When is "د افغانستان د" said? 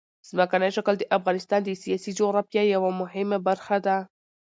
0.99-1.69